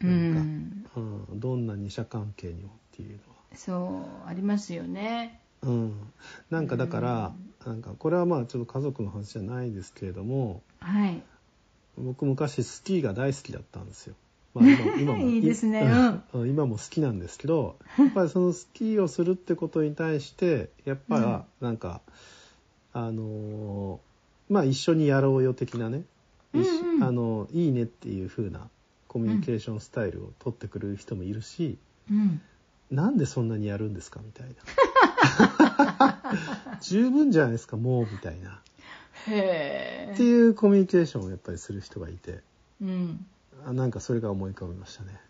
[0.00, 1.40] うなんかんうん。
[1.40, 3.32] どんな二者関係にもっていうのは。
[3.54, 6.12] そうありますよねうん、
[6.50, 7.32] なんかだから、
[7.66, 11.22] なんかこれはまあちょっと家族の話じゃないですけれどもはい。
[11.96, 14.14] 僕昔スキーが大好きだったんですよ。
[14.54, 15.26] まあ、今今も。
[15.26, 15.82] いいですね。
[16.34, 16.50] うん。
[16.50, 22.00] 今も好きなんですけどやっぱりそのスキーをするってことに対してやっぱりなんか、
[22.92, 26.04] あのーまあ一緒にやろうよ的なね、
[26.52, 26.96] 一緒うん。
[26.96, 28.68] うんあのいいねっていう風な
[29.08, 31.78] コミュニケーションスタイルを取ってくれる人もいるし、
[32.10, 32.40] うん。
[32.90, 34.54] なんでそんなにやるんですかみたいな
[36.80, 38.60] 十分じゃないですかもうみたいな。
[39.28, 42.40] へえっていうコミュニケーションをやっぱりする人がいて。
[42.80, 43.26] うん。
[43.64, 45.20] あなんかそれが思い浮かびましたね。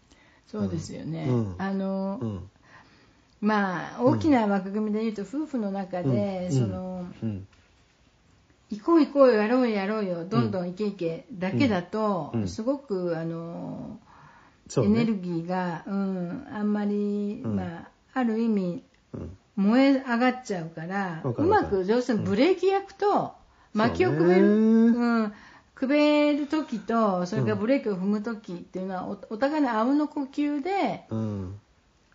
[0.46, 1.54] そうですよね、うん。
[1.58, 2.50] あの、うん。
[3.40, 6.58] まあ大きな枠組みで言うと夫婦の中で、うん。
[6.58, 7.46] そのうん。
[8.70, 10.24] 行こう行こうよやろうよやろうよ。
[10.24, 12.48] どんどん行け行けだけだと、うん。
[12.48, 14.00] すごくあの、
[14.78, 17.56] エネルギーが、うん、あんまり、うん。
[17.56, 23.32] まあ、ある意味うん燃え上がっちゃうからうまく上手にブレーキ役と
[23.74, 25.32] 薪をくべる、そうん、
[25.74, 31.60] くべる時とそれからブレーキを踏む時っていうのはおお互いのあうんの呼吸でうん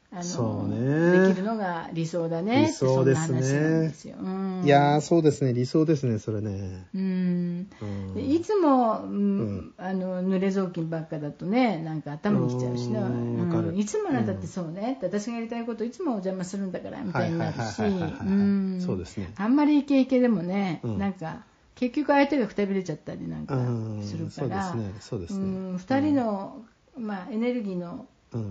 [0.09, 1.27] あそうのね。
[1.27, 3.41] できるのが理想だね理想ですね。
[3.41, 4.15] ですよ。
[4.17, 5.53] うん、いやーそうですね。
[5.53, 6.87] 理想ですねそれね。
[6.95, 7.67] うん。
[7.81, 8.13] うん。
[8.13, 9.73] でいつも、うんうん。
[9.77, 13.69] あの濡れ雑巾ばっかだとねなんか頭にきちゃうしね、うんわかる。
[13.69, 13.77] うん。
[13.77, 18.85] いつもあなたってそうね、私がやりたいこといつもお邪魔するんだからみたいになるし。
[18.85, 19.33] そうですね。
[19.35, 20.99] あんまりイケイケでもね、うん。
[20.99, 21.43] なんか
[21.75, 24.03] 結局相手がくたびれちゃったりなんかうん。
[24.03, 24.93] するそうからですね。
[25.01, 25.39] そうですね。
[25.39, 25.75] うん。
[25.75, 26.65] 2人の、
[26.97, 27.99] まあ、エネルギーのうん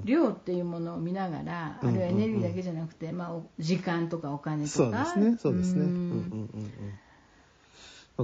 [0.04, 5.36] 量っていうものを見ながら、うんあるいはエネルギーだけじゃなくて、まあ、お時間とかお金とそうでかすね。
[5.40, 5.82] そうですね。
[5.82, 6.50] ううんんうん。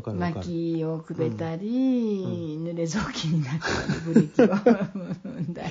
[0.06, 0.18] うん。
[0.18, 5.68] 薪をくべたり、濡れ雑巾になったりブレーキを 踏んだり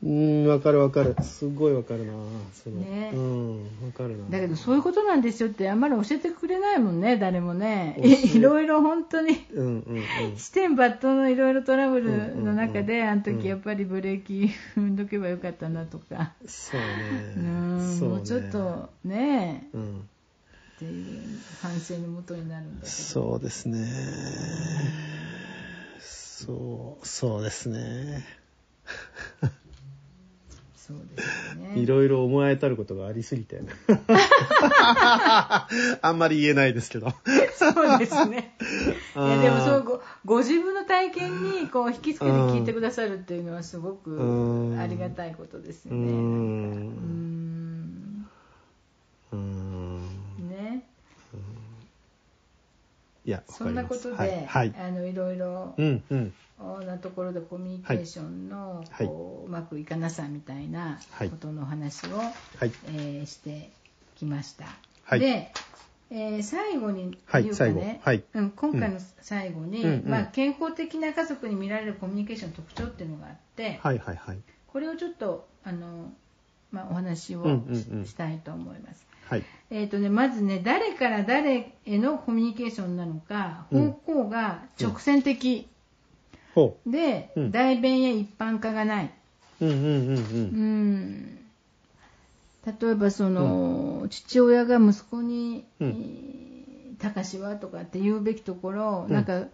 [0.00, 2.12] うんわかるわかるすごいわかるな
[2.52, 4.30] そのねうんわかるな。
[4.30, 10.36] だけどそういうことなんですよってあんまり教えてくれないもんね誰もねいいろいろ本当にうんうんうん。
[10.36, 17.78] 視点抜刀のいろいろトラブルの中で、あのうん時やっぱりブレーキ 踏んどけばよかったなとか、そううね。
[17.78, 19.98] んそうねもうちょっとねうん。
[19.98, 21.04] っていう
[21.60, 23.84] 反省のもとになるんだけどそうですね。
[26.00, 28.24] そう、そうですね。
[30.88, 33.60] そうですよねいろいろ思い当たることがありすぎて。
[36.00, 37.12] あんまり言えないですけど。
[37.54, 38.56] そうですね。
[39.14, 45.84] いやでもそうごご自分の体験にこう引きつけて聞いてくださるっていうのはすごくうんありがたいことです。
[45.84, 45.90] ね。
[45.92, 46.00] うん
[46.86, 48.26] ん
[49.32, 50.48] うん。
[50.48, 50.84] ね。
[53.28, 54.46] いや、そんなことで、はい。
[54.46, 54.74] はい。
[54.80, 56.32] あのいろいろうん、うん。
[56.86, 62.72] なところでコミュニケーションのはいこううまくいかなさみたいなはいことのお話を、はい。
[62.86, 63.70] えーして
[64.16, 64.64] きました。
[65.04, 65.52] はいで、
[66.10, 74.38] えー最後にはい言うかね、はいうん、今回の最後に、うんうんまあ、健康的な家族に見られるコミュニケーションの特徴っていうのがあって、はい、はい、はい。
[74.68, 76.10] これをちょっとあの、
[76.72, 79.06] まあ、お話をうんうんうんしたいと思います。
[79.28, 79.44] はい。
[79.70, 85.68] えーとね、まずね誰から誰へのコミュニケーションなのかうん方向が直線的
[86.54, 89.12] ほで、うん代弁や一般化がない、
[89.60, 89.66] う。
[89.66, 90.20] うん、うん、うん、う。
[90.20, 91.38] うんん、
[92.80, 99.44] 例えばその、父親が息子にうんえー「たかしは?」とかって言うべきところ、うんなんか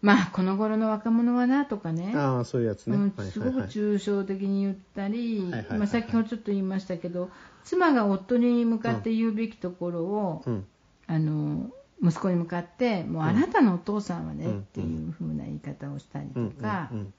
[0.00, 2.12] まあこの頃の若者はなとかね。
[2.14, 2.96] ああ、そういうやつね。
[2.96, 7.30] うんはいすごく抽象的に言ったり、まあ、先ほどちょっと言いましたけど
[7.64, 10.66] 妻が夫に向かって言うべきところを、うん。
[11.06, 11.70] あの
[12.02, 14.58] 息子に向かってもうあなたのお父さんはね、うん。
[14.60, 17.12] っていう風な言い方をしたりうん、とか、うん。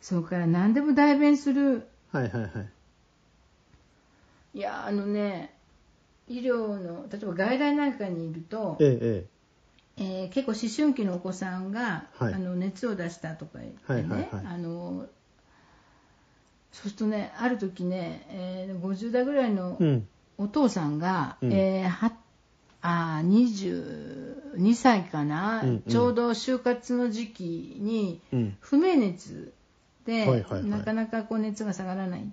[0.00, 1.86] それから何でも代弁する。
[2.10, 2.50] はい、はい、はい。
[4.54, 5.54] いやあのね
[6.28, 9.26] 医療の例えば外来なんかにいると、ええ、
[9.98, 12.34] ええー結構思春期のお子さんが、はい。
[12.34, 14.46] あの熱を出したとか言ってね、はいはいはい。
[14.54, 15.06] あの
[16.72, 19.78] そうするとねある時ね、えー50代ぐらいの。
[20.38, 21.52] お父さんが、うん。
[21.52, 22.12] えーは
[22.82, 25.82] あー22歳かな、うんうん。
[25.90, 28.56] ちょうど就活の時期にうん。
[28.60, 29.52] 不明熱
[30.04, 30.64] で、はいはいはい。
[30.66, 32.24] なかなかこう熱が下がらない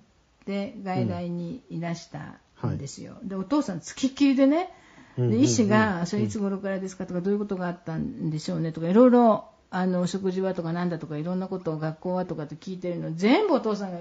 [0.46, 4.68] で外来にいらしたんですよ、でお父さん付きっきりでねうんうんうん
[5.18, 13.98] で医師が「それいつ頃からですか?」とか「どういうことがあったんでしょうね?」とかいろいろあの食事はとかなんだとかいろんなことを学校はとかって聞いてるの全部お父さんが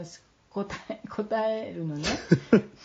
[0.50, 2.04] 答え 答えるのね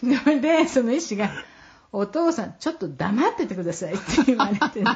[0.41, 1.31] でその医師が
[1.93, 4.91] 「お父さんちょっと黙っててください」って言われてね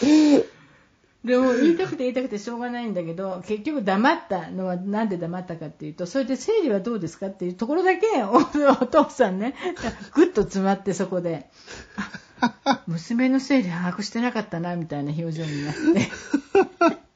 [1.24, 9.54] でも言いたくて言いたくてしょうがないんだけど結局黙ったのはなんで黙ったかっていうとそれで生理はどうですかっていうところだけおお父さんね
[10.14, 11.50] ぐっと詰まってそこで
[12.40, 16.08] あ娘のせいで把握してなかったなみたいな表情になって。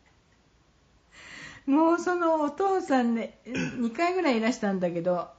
[1.67, 5.31] もうそのお父さんね2回ぐらいいらしたんだけど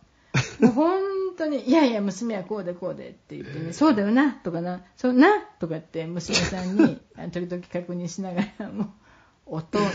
[0.59, 6.99] もう本当に「いやいや娘はこうでこうで」って言ってね「そうだよな」とかな「そうな」とかって娘さんに
[7.31, 8.87] 時々確認しながらもう
[9.57, 9.91] 「お父さん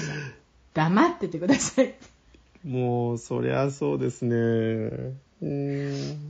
[0.74, 2.20] 黙っててください」って
[2.64, 4.34] もう、そりゃそうですね。
[5.08, 5.46] って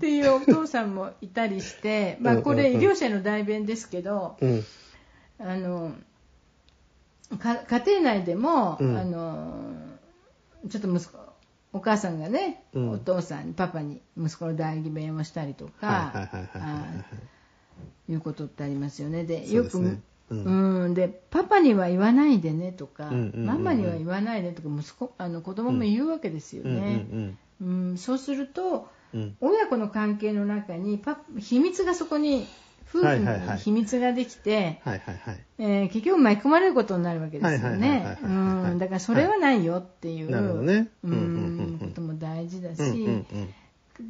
[0.08, 4.64] いうお父さんもいたりして、まあ、これ医療者の代弁ですけど、うん。
[5.40, 5.94] あの
[7.38, 8.96] か家庭内でも、うん。
[8.96, 9.64] あの
[10.68, 11.18] ちょっと息子
[11.72, 12.90] お母さんがね、うん。
[12.90, 17.04] お父さんにパパに息子の代理弁をしたりとか、は
[18.08, 19.24] いうことってありますよね。
[19.24, 20.00] でよくね。
[20.30, 20.88] ううん。
[20.88, 20.94] ん。
[20.94, 23.46] でパパには言わないでねとか、うんうんうんうん。
[23.46, 27.98] ママには言わないでとか息子あの子供も言うわけですようんうんね、うん。
[27.98, 28.88] そうすると。
[29.40, 32.46] 親子の関係の中にパ秘密がそこに
[32.92, 34.80] 夫婦に秘密ができて、
[35.56, 38.18] 結局巻き込まれることになるわけですよね。
[38.78, 40.28] だからそれはないよっていう、
[41.78, 43.24] ことも大事だし。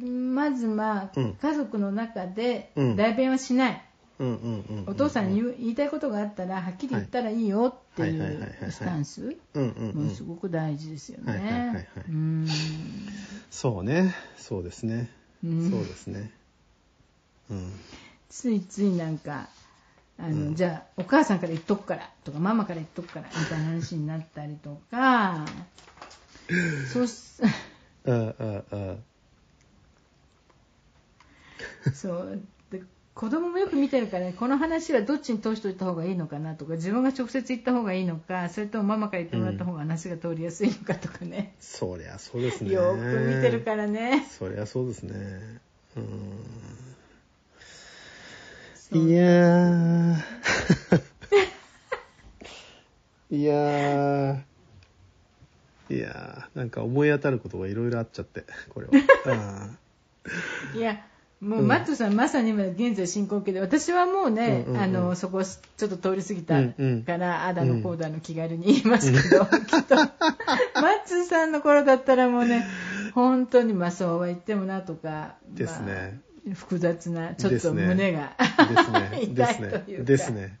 [0.03, 1.33] まずまあ、うん。
[1.33, 2.95] 家族の中でうん。
[2.95, 3.81] 代弁はしない。
[4.85, 11.87] お父さんに言いたいことがあったらはっきり言ったらいいよっていうスタンスもすごく大事ですよね。
[12.07, 12.47] うん。
[13.49, 14.13] そうね。
[14.37, 15.09] そうですね。
[15.43, 15.69] うん。
[15.69, 16.31] そうですね。
[17.49, 17.71] うん。
[18.31, 19.49] ついついなんか
[20.17, 25.45] あの、じゃあお母さんから言っとくからとかママから言っとくからみたいな話になったりとか
[26.91, 27.43] そうす
[28.05, 29.03] うんうんうん。
[31.93, 32.41] そう
[32.71, 42.71] で子供もよく見てるから、ね、この話はどっちに通しといた方がいいのかなとか自分が直接言った方がいいのかそれともママから言ってもらった方が話が通りやすいのかとかね、そりゃそうですね。
[42.71, 45.59] よく見てるからねそりゃそうですね。
[45.97, 46.90] うん。
[48.93, 50.15] いやー。
[53.31, 54.41] いやー。
[55.89, 58.93] いやー、なんか思い当たることがいろいろあっちゃって、これは。
[60.75, 61.01] いや
[61.41, 64.81] もうマットさん、まさに今現在進行形で私はもうね、うんうんうん。
[64.81, 67.03] あのそこちょっと通り過ぎたうんうん。
[67.03, 69.95] から、あだのこうだの気軽に言いますけど、 きっと。
[69.95, 70.09] マッ
[71.05, 72.67] ツさんの頃だったらもうね
[73.15, 75.85] 本当にまあそうは言ってもなとか、ですね。
[75.85, 78.35] まあ複雑なちょっと胸が、
[79.33, 79.83] ですね。
[79.87, 80.57] 痛いですね。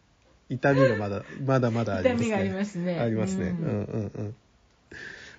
[0.49, 2.25] 痛みがまだ、まだまだありますね。
[2.25, 3.45] 痛みがありますねありますね。
[3.45, 4.35] ううんんうんうん。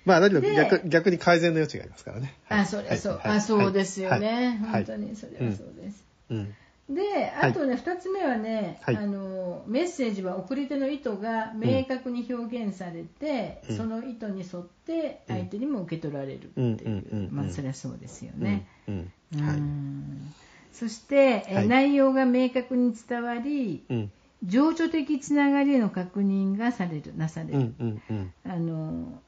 [0.05, 2.33] まあ、だけどで逆逆に改善の余地がありますからね。
[2.45, 6.03] はいあそれそう、はいはいあそうですよね、はい本当にそれはそうです。
[6.29, 6.55] うん。
[6.89, 18.67] であとね、2つ目はね、はいあのメッセージは送り手の意図が明確に表現されて、うんその意図に沿って相手にも受け取られるっていう、うんうんうんうんまあそれはそうですよね。
[18.87, 18.93] うん。
[18.95, 19.11] ううん。
[19.41, 19.59] はい。
[19.59, 20.33] ん。
[20.71, 21.67] そして、えはい。
[21.67, 24.11] 内容が明確に伝わりうん。
[24.45, 28.33] 情緒的つながりへの確認がされるなされる、うんうんうん。
[28.45, 29.21] あの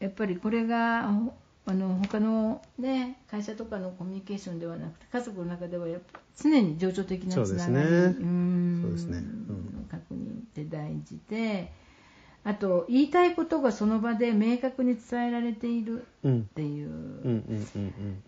[0.00, 1.34] やっぱりこれがほ
[1.66, 7.80] あの他の、ね、会社とかのコミュニケーションではなくて家族の中ではやっぱ常に情緒的なつながりそうですね。
[8.26, 8.82] ん。
[8.82, 9.18] そうですね。
[9.18, 9.64] うん。
[9.78, 11.72] の確認って大事で
[12.42, 18.22] あと言いたいことがその場で明確に伝えられているうんっていう、うんうんうん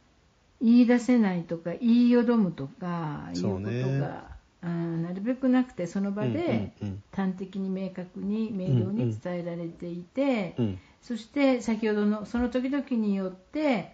[0.63, 3.61] 言い出せないとか言いよどむとかいうこと
[4.01, 13.93] が、うんなるべくなくてその場でうんうん端的に明確に明瞭に伝えられていて、うんうんそして先ほどのその時々によって、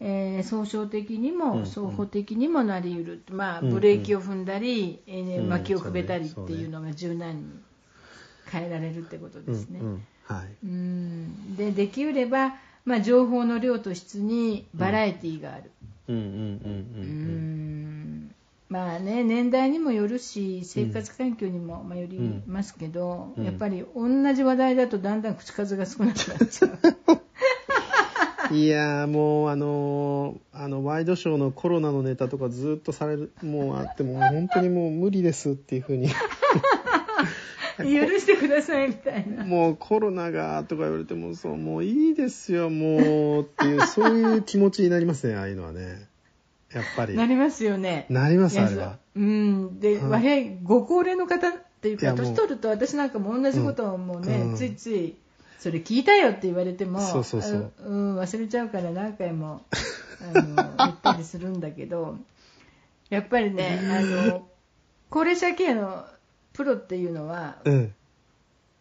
[0.00, 1.58] えー総称的にうんうん。
[1.60, 3.74] も双方的にもなりうる、まあ、うんうん。
[3.74, 7.44] ブレーキを踏んだり、えーうん巻きをくべたりっていうのが柔軟に
[8.50, 9.78] 変えられるってことですね。
[9.80, 10.02] うんうん。
[10.24, 10.48] はい。
[10.64, 11.56] うん。
[11.56, 15.70] でできうれば、まあ、情報の量と質にバラエティーがある。
[16.08, 18.34] うんうんうんううんん
[18.68, 26.78] まあね、年代にもよるし生活環境にもまあよりますけど、うんやっぱり同じ話題だとだんだん口数が少なくなっちゃう。
[28.50, 28.56] うん。
[28.56, 36.08] いやーもうあのーあのワイドショーのコロナのネタとかずっとされるもうあってもう本当にもう無理ですっていうふうに
[37.78, 37.84] 許
[38.18, 39.44] してくださいみたいな。
[39.44, 46.08] もうコロナがとか言われてもそうもういいですよもうっていうそういう気持ちになりますねああいうのはね。
[46.72, 47.14] やっぱり。
[47.14, 48.06] なりますよね。
[48.10, 48.98] なりますあれは。
[49.14, 50.10] うん、で、うん。
[50.10, 54.56] 割合ご高齢の方っていうか年取ると私なんかも同じことをもうね、うん。
[54.56, 55.14] ついつい
[55.58, 57.72] それ聞いたよって言われてもそうそうそう。
[57.80, 59.62] あうん、忘れちゃうから何回も
[60.34, 62.18] あの言ったりするんだけど
[63.08, 64.46] やっぱりねあの
[65.08, 66.04] 高齢者ケアの
[66.54, 67.94] プロっていうのはうん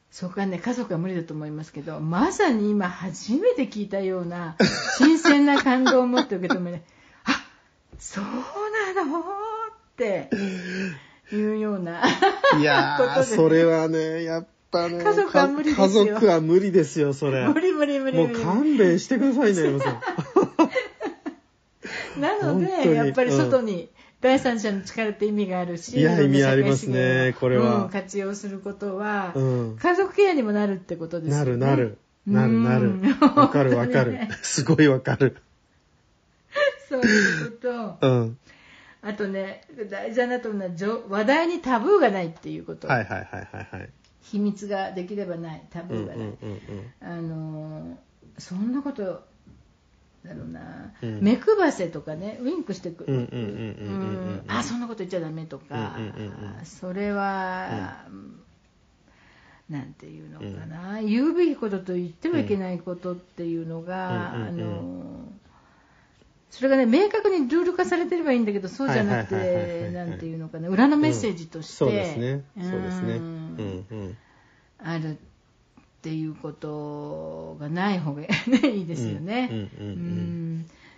[0.10, 4.56] そこはね家族は無理だと思いますけどまさに今初めて聞いたような
[5.00, 6.84] 新鮮な感動を持って受け止めて
[7.26, 7.44] あ
[7.98, 8.26] そう
[8.96, 9.24] なのっ
[9.96, 10.30] て
[11.32, 12.04] いうような。
[12.60, 17.48] いやー、それはね、やっぱね、家族は無理ですよか家族は無理ですよ、それ。
[17.48, 18.18] 無理無理無理。
[18.18, 20.02] もう勘弁してくださいね、山さん。
[22.22, 23.90] なので、やっぱり外に
[24.24, 31.58] 第三者の力って意味があるし、いや意味ありますねこれはうん活用することは、うん家族ケアにもなるってことですよね。
[31.58, 31.98] なるなる。
[32.26, 33.20] なるなるうん。
[33.36, 34.30] わかる わかるね。
[34.42, 35.36] すごいわかる。
[36.88, 38.08] そういうこと。
[38.08, 38.38] うん。
[39.02, 42.88] あとね、大事だなと思うのは話題にタブーがないっていうこと。
[42.88, 43.90] はいはいはいはいはい。
[44.22, 46.28] 秘密ができればない、タブーがない。
[46.28, 46.60] うんうん。
[47.02, 47.96] あのー
[48.38, 49.24] そんなこと
[50.26, 51.22] だろうな、うん。
[51.22, 53.06] 目くばせとかねウインクしてく。
[53.06, 54.44] る、うんうんうんうんうん。
[54.46, 54.52] うん。
[54.52, 58.06] あそんなこと言っちゃダメとか、うんうんうんうんそれは、
[59.70, 64.42] なんていうのかな、言うべきことと言ってはいけないことっていうのが、うん。
[64.42, 65.04] うんうんあのー
[66.54, 70.70] それがね明確にルール化されてればいいんだけどそうじゃなくてなんていうのかな。
[70.70, 72.44] 裏のメッセージとして、そうですね。
[72.56, 73.16] うんそうですね。
[73.16, 74.18] うんうん。
[74.78, 75.18] ある
[76.04, 78.24] っていうことがない方が
[78.68, 79.70] いいですよね。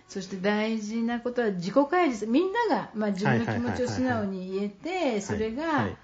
[0.08, 5.96] そして大事なことは自己開示みんなが、まあ、自分の気持ちを素直に言えてそれが、はい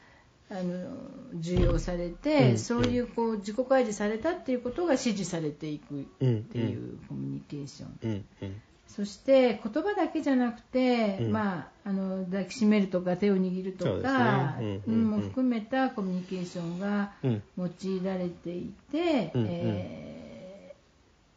[0.51, 0.87] あの
[1.35, 8.63] 重要されて、うんそういうこう自己開示されたっていうことが支持されていくっうんていうコミュニケーション、うんうん
[8.95, 11.33] そして言葉だけじゃなくて、うん。
[11.33, 14.59] まあ、あの抱きしめるとか手を握るとかね。
[14.61, 14.95] うんうんうん。
[14.95, 17.43] うんも含めたコミュニケーションがうん。
[17.59, 19.49] 用いられていて、うんうん。
[19.51, 20.13] えー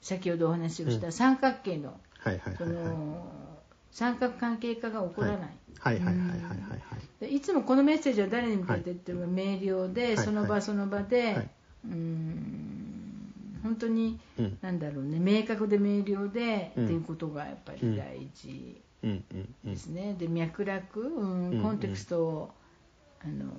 [0.06, 2.00] 先ほどお話をした三角形の
[3.90, 5.40] 三角関係化が起こらない、
[5.80, 6.40] はいはいはいはいはい。
[7.22, 7.42] はい。
[7.42, 11.50] つもこのメッセージは誰に向けてっていうのが明瞭で、いそのはい場その場で、はい。
[11.86, 12.65] うーん
[13.66, 14.58] 本当に、うん。
[14.62, 16.86] なんだろうね明確で明瞭で、うん。
[16.86, 18.82] っていうことがやっぱり大事
[19.64, 21.62] ですね、で脈絡、うんうん。
[21.62, 22.54] コンテクストを
[23.24, 23.52] あの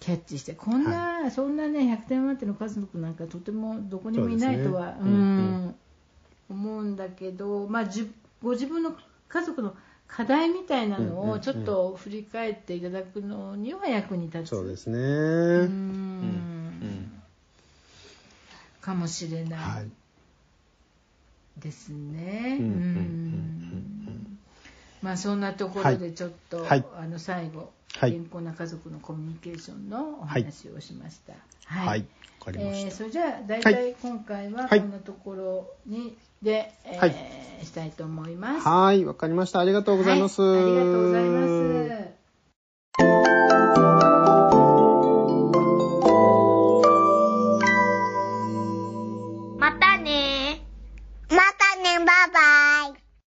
[0.00, 5.66] キャッチしてこんな、そんなね100点満点の家族なんかとてもどこにもいないとはう、ねうん。
[5.68, 5.74] ん
[6.50, 8.10] 思うんだけど、まあ、じ
[8.42, 8.94] ご自分の
[9.28, 9.74] 家族の
[10.06, 14.48] 課題みたいなのをちょっと振り返っていただくのには役に立つ。
[14.48, 14.98] そうですね。
[14.98, 16.51] ううんん
[18.82, 19.90] かもしれなはいい
[21.58, 22.58] ですね。
[25.02, 31.34] まあそんなところでちょっと、はいあの最後、はい健康な家族のコミュニケーションのお話をしました。
[31.66, 31.86] はい。
[31.88, 32.00] はい。
[32.40, 32.88] わかりました。
[32.88, 37.14] えーそれじゃあ大は体今回ははいこんなところにで、えーはい
[37.64, 38.66] したいと思います。
[38.68, 39.60] はい、わかりました。
[39.60, 40.40] ありがとうございます。
[40.42, 41.42] はいありがとうございま
[42.16, 42.21] す。